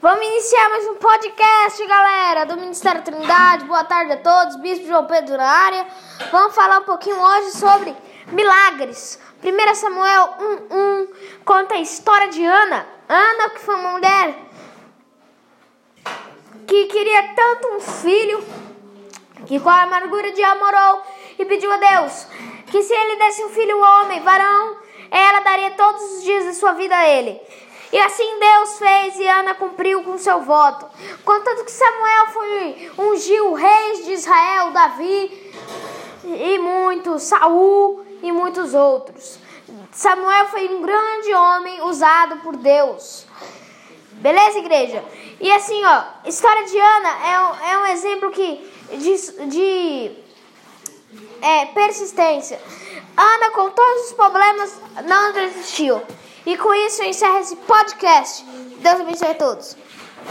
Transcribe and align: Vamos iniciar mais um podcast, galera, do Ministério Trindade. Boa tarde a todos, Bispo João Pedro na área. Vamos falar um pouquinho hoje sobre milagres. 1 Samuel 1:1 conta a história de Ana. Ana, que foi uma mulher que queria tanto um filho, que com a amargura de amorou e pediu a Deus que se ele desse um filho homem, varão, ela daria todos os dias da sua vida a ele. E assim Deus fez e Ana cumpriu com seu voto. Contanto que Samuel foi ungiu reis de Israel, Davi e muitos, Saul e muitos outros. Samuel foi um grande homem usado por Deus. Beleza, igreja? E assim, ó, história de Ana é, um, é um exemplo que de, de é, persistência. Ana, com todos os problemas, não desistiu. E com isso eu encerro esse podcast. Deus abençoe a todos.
Vamos 0.00 0.24
iniciar 0.24 0.70
mais 0.70 0.86
um 0.86 0.94
podcast, 0.94 1.86
galera, 1.86 2.46
do 2.46 2.56
Ministério 2.56 3.02
Trindade. 3.02 3.64
Boa 3.64 3.82
tarde 3.82 4.12
a 4.12 4.16
todos, 4.16 4.54
Bispo 4.56 4.86
João 4.86 5.06
Pedro 5.06 5.36
na 5.36 5.44
área. 5.44 5.86
Vamos 6.30 6.54
falar 6.54 6.78
um 6.78 6.84
pouquinho 6.84 7.20
hoje 7.20 7.50
sobre 7.58 7.96
milagres. 8.28 9.18
1 9.42 9.74
Samuel 9.74 10.34
1:1 10.70 11.08
conta 11.44 11.74
a 11.74 11.80
história 11.80 12.28
de 12.28 12.44
Ana. 12.44 12.86
Ana, 13.08 13.50
que 13.50 13.58
foi 13.58 13.74
uma 13.74 13.90
mulher 13.90 14.36
que 16.64 16.86
queria 16.86 17.34
tanto 17.34 17.68
um 17.74 17.80
filho, 17.80 18.44
que 19.46 19.58
com 19.58 19.68
a 19.68 19.82
amargura 19.82 20.30
de 20.30 20.44
amorou 20.44 21.02
e 21.40 21.44
pediu 21.44 21.72
a 21.72 21.76
Deus 21.76 22.26
que 22.70 22.82
se 22.82 22.92
ele 22.92 23.16
desse 23.16 23.44
um 23.44 23.48
filho 23.48 23.80
homem, 23.80 24.20
varão, 24.20 24.76
ela 25.10 25.40
daria 25.40 25.70
todos 25.70 26.02
os 26.02 26.22
dias 26.22 26.44
da 26.44 26.52
sua 26.52 26.72
vida 26.72 26.94
a 26.94 27.08
ele. 27.08 27.40
E 27.90 27.98
assim 27.98 28.38
Deus 28.38 28.78
fez 28.78 29.18
e 29.18 29.26
Ana 29.26 29.54
cumpriu 29.54 30.02
com 30.02 30.18
seu 30.18 30.40
voto. 30.42 30.86
Contanto 31.24 31.64
que 31.64 31.70
Samuel 31.70 32.26
foi 32.26 32.92
ungiu 32.98 33.54
reis 33.54 34.04
de 34.04 34.12
Israel, 34.12 34.70
Davi 34.72 35.52
e 36.24 36.58
muitos, 36.58 37.22
Saul 37.22 38.04
e 38.22 38.30
muitos 38.30 38.74
outros. 38.74 39.38
Samuel 39.90 40.46
foi 40.48 40.68
um 40.68 40.82
grande 40.82 41.32
homem 41.32 41.82
usado 41.82 42.36
por 42.38 42.56
Deus. 42.56 43.26
Beleza, 44.12 44.58
igreja? 44.58 45.04
E 45.40 45.50
assim, 45.52 45.80
ó, 45.84 46.02
história 46.26 46.64
de 46.64 46.78
Ana 46.78 47.08
é, 47.26 47.40
um, 47.40 47.70
é 47.70 47.78
um 47.78 47.86
exemplo 47.86 48.30
que 48.30 48.70
de, 48.98 49.46
de 49.46 50.10
é, 51.40 51.66
persistência. 51.66 52.60
Ana, 53.16 53.50
com 53.50 53.70
todos 53.70 54.06
os 54.06 54.12
problemas, 54.12 54.80
não 55.06 55.32
desistiu. 55.32 56.02
E 56.48 56.56
com 56.56 56.72
isso 56.72 57.02
eu 57.02 57.10
encerro 57.10 57.40
esse 57.40 57.54
podcast. 57.56 58.42
Deus 58.80 59.00
abençoe 59.02 59.28
a 59.28 59.34
todos. 59.34 59.76